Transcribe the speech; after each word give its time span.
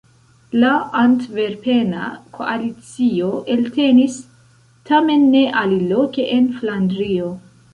La 0.61 0.69
antverpena 1.01 2.07
koalicio 2.37 3.29
eltenis; 3.57 4.17
tamen 4.91 5.29
ne 5.37 5.45
aliloke 5.65 6.27
en 6.39 6.49
Flandrio. 6.57 7.31